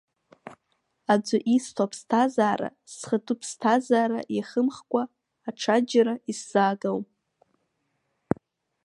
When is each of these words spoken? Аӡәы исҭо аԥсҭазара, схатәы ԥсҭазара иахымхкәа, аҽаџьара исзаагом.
Аӡәы 1.13 1.37
исҭо 1.55 1.81
аԥсҭазара, 1.85 2.69
схатәы 2.93 3.35
ԥсҭазара 3.39 4.19
иахымхкәа, 4.35 5.03
аҽаџьара 5.49 6.15
исзаагом. 6.31 7.03